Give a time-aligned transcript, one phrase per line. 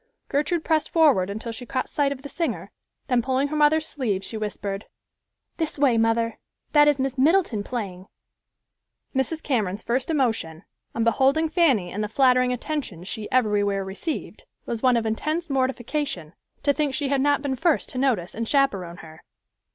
[0.29, 2.71] Gertrude pressed forward until she caught sight of the singer,
[3.07, 4.85] then pulling her mother's sleeve, she whispered,
[5.57, 6.39] "This way, mother;
[6.71, 8.07] that is Miss Middleton playing."
[9.15, 9.43] Mrs.
[9.43, 10.63] Cameron's first emotion,
[10.95, 16.33] on beholding Fanny and the flattering attentions she everywhere received, was one of intense mortification,
[16.63, 19.21] to think she had not been first to notice and chaperone her.